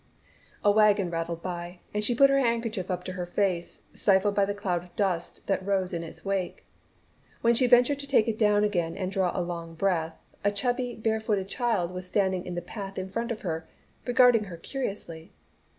[0.63, 4.45] A wagon rattled by, and she put her handkerchief up to her face, stifled by
[4.45, 6.65] the cloud of dust that rose in its wake.
[7.41, 10.95] When she ventured to take it down again and draw a long breath, a chubby,
[10.95, 13.69] barefooted child was standing in the path in front of her,
[14.07, 15.33] regarding her curiously.